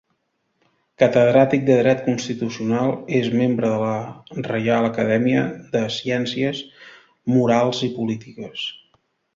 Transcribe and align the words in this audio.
Catedràtic 1.01 1.67
de 1.67 1.75
Dret 1.81 2.01
Constitucional, 2.07 2.95
és 3.21 3.29
membre 3.43 3.71
de 3.75 3.77
la 3.83 4.49
Reial 4.49 4.89
Acadèmia 4.89 5.47
de 5.77 5.85
Ciències 6.01 6.67
Morals 7.37 7.87
i 7.91 7.95
Polítiques. 8.01 8.71